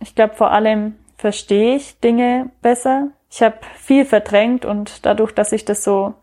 [0.00, 3.08] Ich glaube vor allem verstehe ich Dinge besser.
[3.30, 6.14] Ich habe viel verdrängt und dadurch, dass ich das so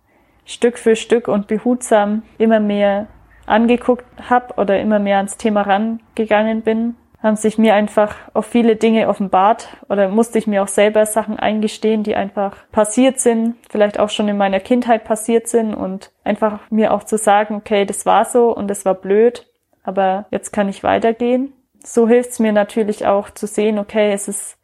[0.46, 3.08] Stück für Stück und behutsam immer mehr
[3.46, 8.76] angeguckt habe oder immer mehr ans Thema rangegangen bin, haben sich mir einfach auf viele
[8.76, 14.00] Dinge offenbart oder musste ich mir auch selber Sachen eingestehen, die einfach passiert sind, vielleicht
[14.00, 18.06] auch schon in meiner Kindheit passiert sind und einfach mir auch zu sagen, okay, das
[18.06, 19.48] war so und das war blöd,
[19.84, 21.54] aber jetzt kann ich weitergehen.
[21.84, 24.58] So hilft es mir natürlich auch zu sehen, okay, es ist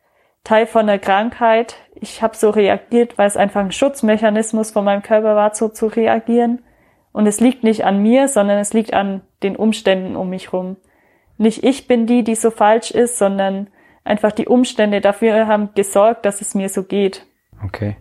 [0.48, 1.76] Teil von der Krankheit.
[1.96, 5.88] ich habe so reagiert, weil es einfach ein Schutzmechanismus von meinem Körper war, so zu
[5.88, 6.62] reagieren.
[7.12, 10.78] Und es liegt nicht an mir, sondern es liegt an den Umständen um mich rum.
[11.38, 13.68] Nicht ich bin die, die so falsch ist, sondern
[14.06, 17.26] einfach die Umstände dafür haben gesorgt, dass es mir so geht.
[17.66, 17.98] Okay.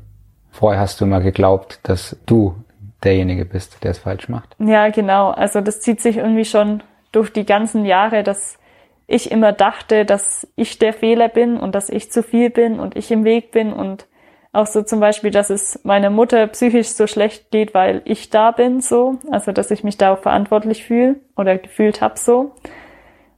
[0.52, 2.54] Vorher hast du immer geglaubt, dass du
[3.02, 4.54] derjenige bist, der es falsch macht.
[4.60, 5.30] Ja, genau.
[5.30, 8.58] Also das zieht sich irgendwie schon durch die ganzen Jahre, dass
[9.06, 12.96] ich immer dachte, dass ich der Fehler bin und dass ich zu viel bin und
[12.96, 14.06] ich im Weg bin und
[14.52, 18.52] auch so zum Beispiel, dass es meiner Mutter psychisch so schlecht geht, weil ich da
[18.52, 19.18] bin, so.
[19.30, 22.52] Also, dass ich mich da auch verantwortlich fühle oder gefühlt habe, so.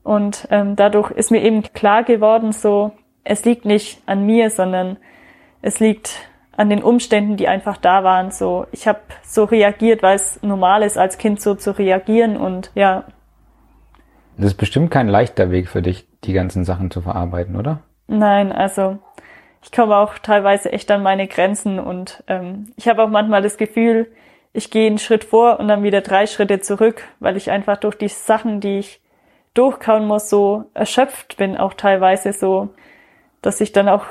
[0.01, 2.91] Und ähm, dadurch ist mir eben klar geworden, so,
[3.25, 4.97] es liegt nicht an mir, sondern
[5.61, 8.31] es liegt an den Umständen, die einfach da waren.
[8.31, 12.71] So, ich habe so reagiert, weil es normal ist, als Kind so zu reagieren und
[12.75, 13.05] ja.
[14.39, 17.81] Das ist bestimmt kein leichter Weg für dich, die ganzen Sachen zu verarbeiten, oder?
[18.07, 18.97] Nein, also
[19.61, 23.57] ich komme auch teilweise echt an meine Grenzen und ähm, ich habe auch manchmal das
[23.57, 24.07] Gefühl,
[24.53, 27.95] ich gehe einen Schritt vor und dann wieder drei Schritte zurück, weil ich einfach durch
[27.95, 29.01] die Sachen, die ich
[29.53, 32.69] durchkauen muss, so erschöpft bin, auch teilweise so,
[33.41, 34.05] dass ich dann auch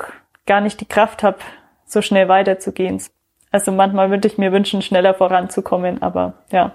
[0.47, 1.38] gar nicht die Kraft habe,
[1.87, 3.03] so schnell weiterzugehen.
[3.51, 6.73] Also manchmal würde ich mir wünschen, schneller voranzukommen, aber ja.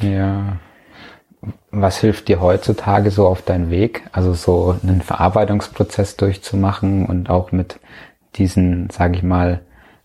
[0.00, 0.56] Ja.
[1.70, 4.02] Was hilft dir heutzutage so auf deinen Weg?
[4.12, 7.78] Also so einen Verarbeitungsprozess durchzumachen und auch mit
[8.34, 9.60] diesen, sage ich mal,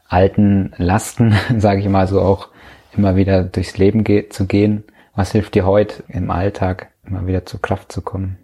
[0.08, 2.50] alten Lasten, sage ich mal, so auch
[2.96, 4.84] immer wieder durchs Leben ge zu gehen.
[5.16, 8.38] Was hilft dir heute im Alltag, immer wieder zur Kraft zu kommen?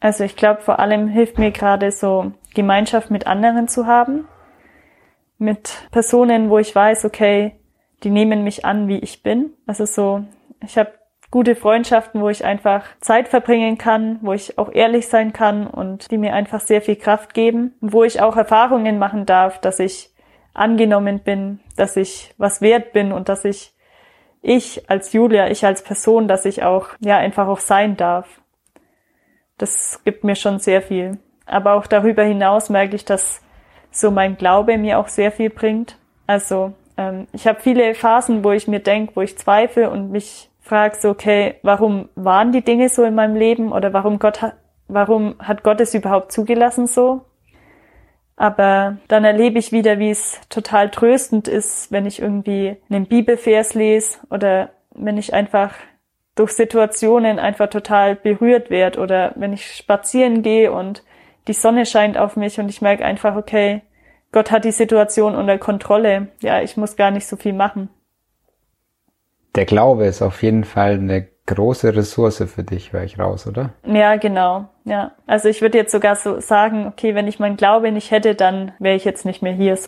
[0.00, 4.26] Also ich glaube, vor allem hilft mir gerade so Gemeinschaft mit anderen zu haben,
[5.38, 7.52] mit Personen, wo ich weiß, okay,
[8.02, 9.50] die nehmen mich an, wie ich bin.
[9.66, 10.24] Also so,
[10.64, 10.92] ich habe
[11.30, 16.10] gute Freundschaften, wo ich einfach Zeit verbringen kann, wo ich auch ehrlich sein kann und
[16.10, 20.10] die mir einfach sehr viel Kraft geben wo ich auch Erfahrungen machen darf, dass ich
[20.54, 23.72] angenommen bin, dass ich was wert bin und dass ich
[24.42, 28.40] ich als Julia, ich als Person, dass ich auch ja einfach auch sein darf.
[29.58, 31.18] Das gibt mir schon sehr viel.
[31.44, 33.42] Aber auch darüber hinaus merke ich, dass
[33.90, 35.98] so mein Glaube mir auch sehr viel bringt.
[36.26, 40.49] Also ähm, ich habe viele Phasen, wo ich mir denke, wo ich zweifle und mich
[40.70, 44.54] frage so, okay, warum waren die Dinge so in meinem Leben oder warum Gott hat,
[44.86, 47.22] warum hat Gott es überhaupt zugelassen so?
[48.36, 53.74] Aber dann erlebe ich wieder, wie es total tröstend ist, wenn ich irgendwie einen Bibelvers
[53.74, 55.74] lese oder wenn ich einfach
[56.36, 61.02] durch Situationen einfach total berührt werde oder wenn ich spazieren gehe und
[61.48, 63.82] die Sonne scheint auf mich und ich merke einfach, okay,
[64.30, 66.28] Gott hat die Situation unter Kontrolle.
[66.40, 67.90] Ja, ich muss gar nicht so viel machen
[69.60, 73.74] der Glaube ist auf jeden Fall eine große Ressource für dich, höre ich raus, oder?
[73.84, 74.70] Ja, genau.
[74.86, 75.12] Ja.
[75.26, 78.72] Also ich würde jetzt sogar so sagen, okay, wenn ich meinen Glaube nicht hätte, dann
[78.78, 79.78] wäre ich jetzt nicht mehr hier.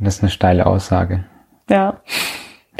[0.00, 1.26] Das ist eine steile Aussage.
[1.68, 2.00] Ja.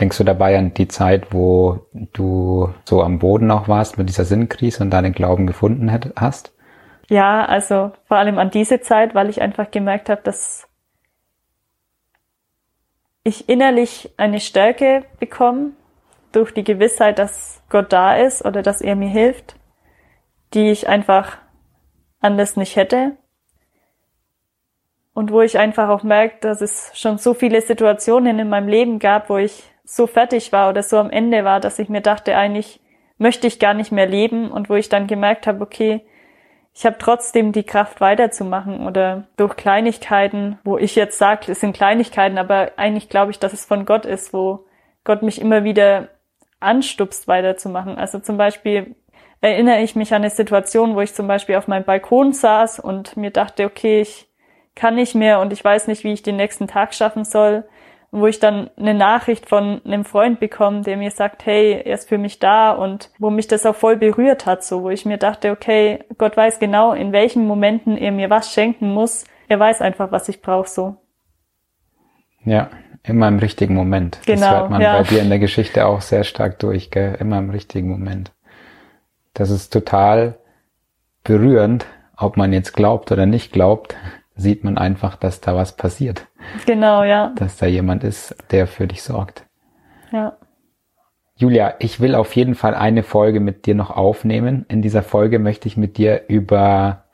[0.01, 1.81] Denkst du dabei an die Zeit, wo
[2.15, 6.55] du so am Boden noch warst mit dieser Sinnkrise und deinen Glauben gefunden hast?
[7.11, 10.67] Ja, also vor allem an diese Zeit, weil ich einfach gemerkt habe, dass
[13.25, 15.73] ich innerlich eine Stärke bekomme
[16.33, 19.57] durch die Gewissheit, dass Gott da ist oder dass er mir hilft,
[20.55, 21.39] die ich einfach
[22.21, 23.17] anders nicht hätte.
[25.13, 28.99] Und wo ich einfach auch merke, dass es schon so viele Situationen in meinem Leben
[28.99, 32.37] gab, wo ich so fertig war oder so am Ende war, dass ich mir dachte,
[32.37, 32.81] eigentlich
[33.19, 36.07] möchte ich gar nicht mehr leben und wo ich dann gemerkt habe, okay,
[36.73, 41.77] ich habe trotzdem die Kraft weiterzumachen oder durch Kleinigkeiten, wo ich jetzt sage, es sind
[41.77, 44.67] Kleinigkeiten, aber eigentlich glaube ich, dass es von Gott ist, wo
[45.05, 46.09] Gott mich immer wieder
[46.61, 47.99] anstupst, weiterzumachen.
[47.99, 48.95] Also zum Beispiel
[49.41, 53.17] erinnere ich mich an eine Situation, wo ich zum Beispiel auf meinem Balkon saß und
[53.17, 54.29] mir dachte, okay, ich
[54.75, 57.65] kann nicht mehr und ich weiß nicht, wie ich den nächsten Tag schaffen soll
[58.13, 62.09] wo ich dann eine Nachricht von einem Freund bekomme, der mir sagt, hey, er ist
[62.09, 65.17] für mich da und wo mich das auch voll berührt hat, so, wo ich mir
[65.17, 69.25] dachte, okay, Gott weiß genau, in welchen Momenten er mir was schenken muss.
[69.49, 70.97] Er weiß einfach, was ich brauche, so.
[72.45, 72.71] Ja,
[73.05, 74.21] immer im richtigen Moment.
[74.27, 74.99] Genau, das hört man ja.
[74.99, 77.17] bei dir in der Geschichte auch sehr stark durch, gell?
[77.21, 78.33] Immer im richtigen Moment.
[79.35, 80.39] Das ist total
[81.23, 83.95] berührend, ob man jetzt glaubt oder nicht glaubt,
[84.37, 86.27] sieht man einfach, dass da was passiert.
[86.67, 87.33] Genau, ja.
[87.37, 89.45] Dass da jemand ist, der für dich sorgt.
[90.13, 90.37] Ja.
[91.37, 94.67] Julia, ich will auf jeden Fall eine Folge mit dir noch aufnehmen.
[94.69, 97.05] In dieser Folge möchte ich mit dir über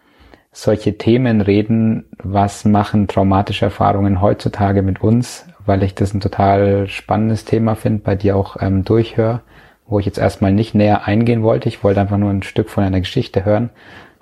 [0.50, 2.06] solche Themen reden.
[2.18, 5.46] Was machen traumatische Erfahrungen heutzutage mit uns?
[5.64, 9.42] Weil ich das ein total spannendes Thema finde, bei dir auch ähm, durchhöre,
[9.86, 11.68] wo ich jetzt erstmal nicht näher eingehen wollte.
[11.68, 13.70] Ich wollte einfach nur ein Stück von einer Geschichte hören.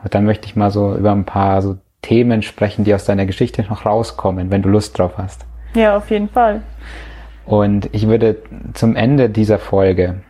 [0.03, 3.25] Und dann möchte ich mal so über ein paar so Themen sprechen, die aus deiner
[3.25, 5.47] Geschichte noch rauskommen, wenn du Lust drauf hast.
[5.75, 6.63] Ja, auf jeden Fall.
[7.47, 8.43] Und ich würde
[8.75, 10.21] zum Ende dieser Folge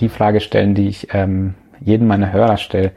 [0.00, 2.92] die Frage stellen, die ich ähm, jedem meiner Hörer stelle.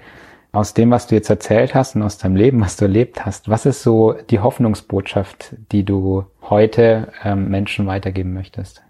[0.54, 3.50] Aus dem, was du jetzt erzählt hast und aus deinem Leben, was du erlebt hast,
[3.50, 8.82] was ist so die Hoffnungsbotschaft, die du heute ähm, Menschen weitergeben möchtest?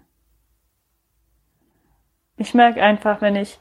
[2.36, 3.58] Ich merke einfach, wenn ich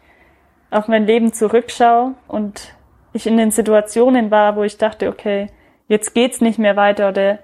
[0.70, 2.76] auf mein Leben zurückschaue und
[3.16, 5.48] ich in den Situationen war, wo ich dachte, okay,
[5.88, 7.40] jetzt geht's nicht mehr weiter oder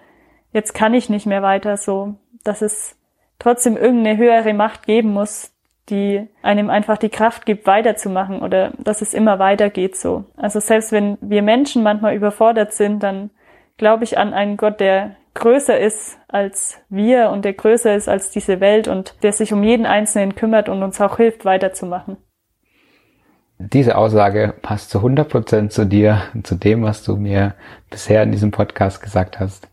[0.52, 2.98] jetzt kann ich nicht mehr weiter, so, dass es
[3.40, 5.54] trotzdem irgendeine höhere Macht geben muss,
[5.90, 10.26] die einem einfach die Kraft gibt, weiterzumachen oder dass es immer weitergeht so.
[10.36, 13.30] Also selbst wenn wir Menschen manchmal überfordert sind, dann
[13.78, 18.32] glaube ich an einen Gott, der größer ist als wir und der größer ist als
[18.32, 22.18] diese Welt und der sich um jeden Einzelnen kümmert und uns auch hilft, weiterzumachen.
[23.69, 27.54] Diese Aussage passt zu 100 Prozent zu dir, zu dem, was du mir
[27.91, 29.67] bisher in diesem Podcast gesagt hast.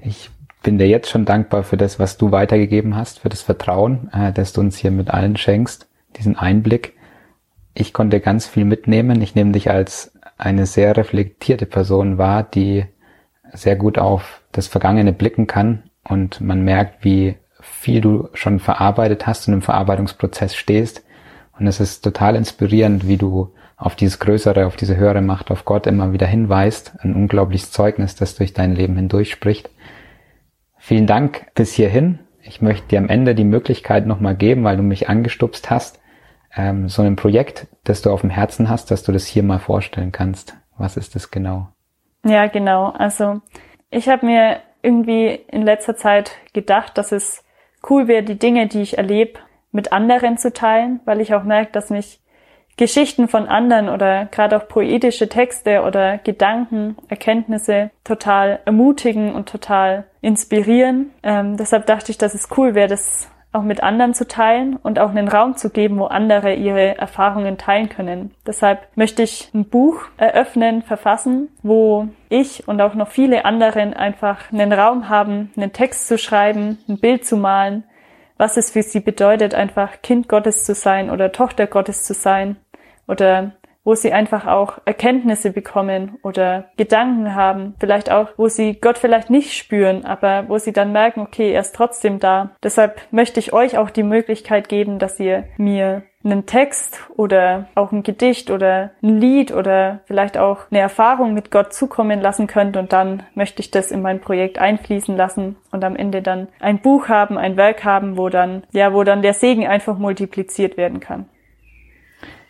[0.00, 0.30] Ich
[0.62, 4.32] bin dir jetzt schon dankbar für das, was du weitergegeben hast, für das Vertrauen, äh,
[4.32, 6.94] das du uns hier mit allen schenkst, diesen Einblick.
[7.74, 9.20] Ich konnte ganz viel mitnehmen.
[9.20, 12.86] Ich nehme dich als eine sehr reflektierte Person wahr, die
[13.52, 19.26] sehr gut auf das Vergangene blicken kann und man merkt, wie viel du schon verarbeitet
[19.26, 21.03] hast und im Verarbeitungsprozess stehst.
[21.58, 25.64] Und es ist total inspirierend, wie du auf dieses größere, auf diese höhere Macht, auf
[25.64, 26.96] Gott immer wieder hinweist.
[27.00, 29.70] Ein unglaubliches Zeugnis, das durch dein Leben hindurch spricht.
[30.78, 32.18] Vielen Dank bis hierhin.
[32.42, 36.00] Ich möchte dir am Ende die Möglichkeit nochmal geben, weil du mich angestupst hast,
[36.54, 39.58] ähm, so ein Projekt, das du auf dem Herzen hast, dass du das hier mal
[39.58, 40.56] vorstellen kannst.
[40.76, 41.68] Was ist das genau?
[42.24, 42.90] Ja, genau.
[42.90, 43.40] Also
[43.90, 47.42] ich habe mir irgendwie in letzter Zeit gedacht, dass es
[47.88, 49.40] cool wäre, die Dinge, die ich erlebe,
[49.74, 52.20] mit anderen zu teilen, weil ich auch merke, dass mich
[52.76, 60.04] Geschichten von anderen oder gerade auch poetische Texte oder Gedanken, Erkenntnisse total ermutigen und total
[60.20, 61.10] inspirieren.
[61.22, 64.98] Ähm, deshalb dachte ich, dass es cool wäre, das auch mit anderen zu teilen und
[64.98, 68.32] auch einen Raum zu geben, wo andere ihre Erfahrungen teilen können.
[68.44, 74.52] Deshalb möchte ich ein Buch eröffnen, verfassen, wo ich und auch noch viele anderen einfach
[74.52, 77.84] einen Raum haben, einen Text zu schreiben, ein Bild zu malen,
[78.44, 82.56] was es für sie bedeutet, einfach Kind Gottes zu sein oder Tochter Gottes zu sein
[83.08, 83.52] oder
[83.84, 89.30] wo sie einfach auch Erkenntnisse bekommen oder Gedanken haben, vielleicht auch, wo sie Gott vielleicht
[89.30, 92.50] nicht spüren, aber wo sie dann merken, okay, er ist trotzdem da.
[92.62, 97.92] Deshalb möchte ich euch auch die Möglichkeit geben, dass ihr mir einen Text oder auch
[97.92, 102.78] ein Gedicht oder ein Lied oder vielleicht auch eine Erfahrung mit Gott zukommen lassen könnt
[102.78, 106.80] und dann möchte ich das in mein Projekt einfließen lassen und am Ende dann ein
[106.80, 111.00] Buch haben, ein Werk haben, wo dann, ja, wo dann der Segen einfach multipliziert werden
[111.00, 111.26] kann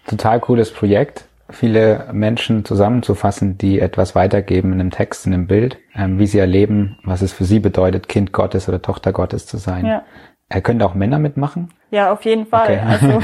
[0.06, 5.78] total cooles Projekt, viele Menschen zusammenzufassen, die etwas weitergeben in einem Text, in einem Bild,
[5.94, 9.58] ähm, wie sie erleben, was es für sie bedeutet, Kind Gottes oder Tochter Gottes zu
[9.58, 9.86] sein.
[9.86, 10.02] Ja.
[10.50, 11.70] Er könnte auch Männer mitmachen?
[11.90, 12.64] Ja, auf jeden Fall.
[12.64, 12.80] Okay.
[12.86, 13.22] Also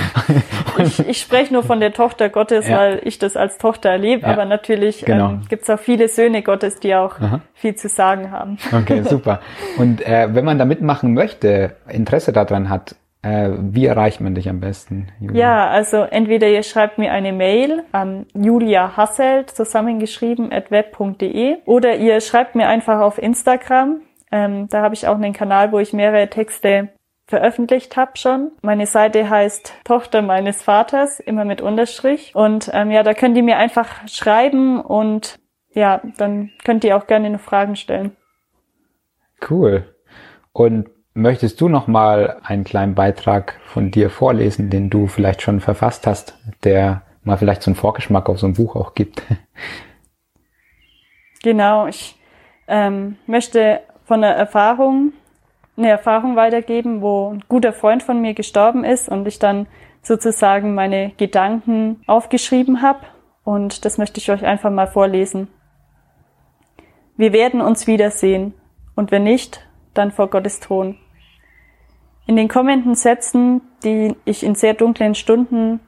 [0.78, 2.78] ich, ich spreche nur von der Tochter Gottes, ja.
[2.78, 4.28] weil ich das als Tochter erlebe, ja.
[4.28, 5.30] aber natürlich genau.
[5.30, 7.40] ähm, gibt es auch viele Söhne Gottes, die auch Aha.
[7.52, 8.58] viel zu sagen haben.
[8.72, 9.40] Okay, super.
[9.76, 14.48] Und äh, wenn man da mitmachen möchte, Interesse daran hat, äh, wie erreicht man dich
[14.48, 15.08] am besten?
[15.20, 15.40] Julia?
[15.40, 21.96] Ja, also entweder ihr schreibt mir eine Mail an Julia Hasselt zusammengeschrieben at web.de oder
[21.96, 24.00] ihr schreibt mir einfach auf Instagram.
[24.32, 26.90] Ähm, da habe ich auch einen Kanal, wo ich mehrere Texte
[27.26, 28.52] veröffentlicht habe schon.
[28.62, 32.34] Meine Seite heißt Tochter meines Vaters, immer mit Unterstrich.
[32.34, 35.38] Und ähm, ja, da könnt ihr mir einfach schreiben und
[35.72, 38.16] ja, dann könnt ihr auch gerne noch Fragen stellen.
[39.48, 39.94] Cool.
[40.52, 45.60] Und Möchtest du noch mal einen kleinen Beitrag von dir vorlesen, den du vielleicht schon
[45.60, 49.22] verfasst hast, der mal vielleicht so einen Vorgeschmack auf so ein Buch auch gibt?
[51.42, 52.18] Genau, ich
[52.68, 55.14] ähm, möchte von der Erfahrung
[55.76, 59.66] eine Erfahrung weitergeben, wo ein guter Freund von mir gestorben ist und ich dann
[60.02, 63.00] sozusagen meine Gedanken aufgeschrieben habe
[63.42, 65.48] und das möchte ich euch einfach mal vorlesen.
[67.16, 68.52] Wir werden uns wiedersehen
[68.94, 70.98] und wenn nicht, dann vor Gottes Thron.
[72.26, 75.80] In den kommenden Sätzen, die ich in sehr dunklen Stunden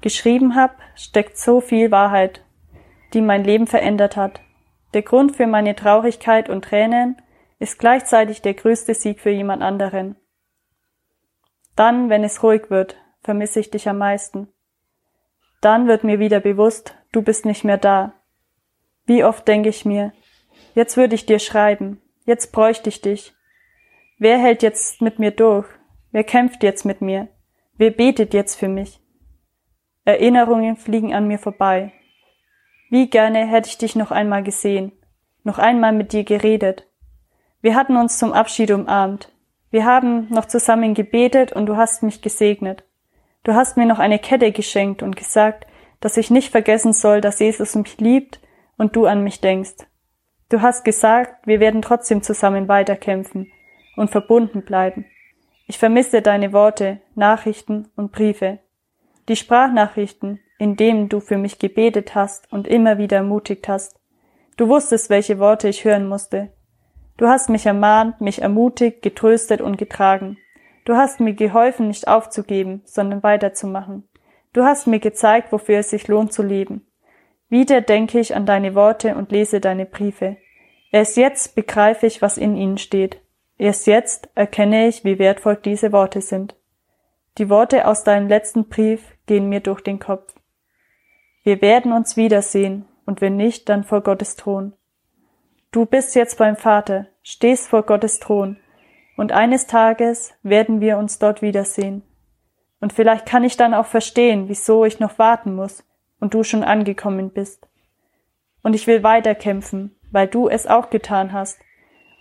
[0.00, 2.44] geschrieben habe, steckt so viel Wahrheit,
[3.12, 4.40] die mein Leben verändert hat.
[4.92, 7.16] Der Grund für meine Traurigkeit und Tränen
[7.58, 10.16] ist gleichzeitig der größte Sieg für jemand anderen.
[11.76, 14.48] Dann, wenn es ruhig wird, vermisse ich dich am meisten.
[15.60, 18.12] Dann wird mir wieder bewusst, du bist nicht mehr da.
[19.06, 20.12] Wie oft denke ich mir,
[20.74, 23.34] jetzt würde ich dir schreiben, jetzt bräuchte ich dich,
[24.24, 25.66] Wer hält jetzt mit mir durch?
[26.10, 27.28] Wer kämpft jetzt mit mir?
[27.76, 28.98] Wer betet jetzt für mich?
[30.06, 31.92] Erinnerungen fliegen an mir vorbei.
[32.88, 34.92] Wie gerne hätte ich dich noch einmal gesehen.
[35.42, 36.88] noch einmal mit dir geredet.
[37.60, 39.30] Wir hatten uns zum Abschied umarmt.
[39.70, 42.82] Wir haben noch zusammen gebetet und du hast mich gesegnet.
[43.42, 45.66] Du hast mir noch eine Kette geschenkt und gesagt,
[46.00, 48.40] dass ich nicht vergessen soll, dass Jesus mich liebt
[48.78, 49.86] und du an mich denkst.
[50.48, 53.52] Du hast gesagt, wir werden trotzdem zusammen weiterkämpfen
[53.96, 55.06] und verbunden bleiben.
[55.66, 58.58] Ich vermisse deine Worte, Nachrichten und Briefe.
[59.28, 63.98] Die Sprachnachrichten, in denen du für mich gebetet hast und immer wieder ermutigt hast.
[64.56, 66.52] Du wusstest, welche Worte ich hören musste.
[67.16, 70.36] Du hast mich ermahnt, mich ermutigt, getröstet und getragen.
[70.84, 74.06] Du hast mir geholfen, nicht aufzugeben, sondern weiterzumachen.
[74.52, 76.86] Du hast mir gezeigt, wofür es sich lohnt zu leben.
[77.48, 80.36] Wieder denke ich an deine Worte und lese deine Briefe.
[80.90, 83.20] Erst jetzt begreife ich, was in ihnen steht.
[83.64, 86.54] Erst jetzt erkenne ich, wie wertvoll diese Worte sind.
[87.38, 90.34] Die Worte aus deinem letzten Brief gehen mir durch den Kopf.
[91.44, 94.74] Wir werden uns wiedersehen, und wenn nicht, dann vor Gottes Thron.
[95.72, 98.58] Du bist jetzt beim Vater, stehst vor Gottes Thron,
[99.16, 102.02] und eines Tages werden wir uns dort wiedersehen.
[102.82, 105.84] Und vielleicht kann ich dann auch verstehen, wieso ich noch warten muss
[106.20, 107.66] und du schon angekommen bist.
[108.62, 111.58] Und ich will weiterkämpfen, weil du es auch getan hast.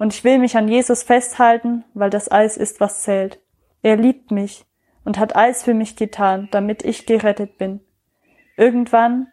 [0.03, 3.39] Und ich will mich an Jesus festhalten, weil das alles ist, was zählt.
[3.83, 4.65] Er liebt mich
[5.05, 7.79] und hat alles für mich getan, damit ich gerettet bin.
[8.57, 9.27] Irgendwann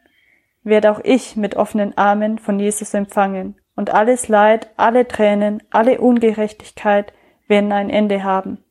[0.62, 6.00] werde auch ich mit offenen Armen von Jesus empfangen, und alles Leid, alle Tränen, alle
[6.00, 7.12] Ungerechtigkeit
[7.48, 8.62] werden ein Ende haben.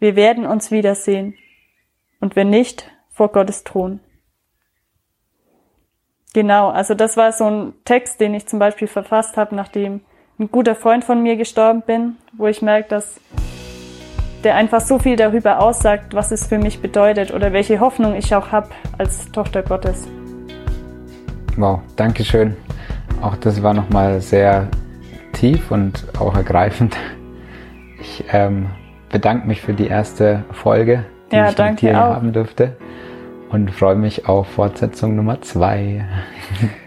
[0.00, 1.36] Wir werden uns wiedersehen,
[2.18, 4.00] und wenn nicht, vor Gottes Thron.
[6.34, 10.00] Genau, also das war so ein Text, den ich zum Beispiel verfasst habe, nachdem
[10.38, 13.20] ein guter Freund von mir gestorben bin, wo ich merke, dass
[14.44, 18.34] der einfach so viel darüber aussagt, was es für mich bedeutet oder welche Hoffnung ich
[18.34, 18.68] auch habe
[18.98, 20.08] als Tochter Gottes.
[21.56, 22.56] Wow, danke schön.
[23.20, 24.68] Auch das war nochmal sehr
[25.32, 26.96] tief und auch ergreifend.
[28.00, 28.70] Ich ähm,
[29.10, 32.14] bedanke mich für die erste Folge, die ja, ich mit dir auch.
[32.14, 32.76] haben durfte
[33.50, 36.04] und freue mich auf Fortsetzung Nummer zwei.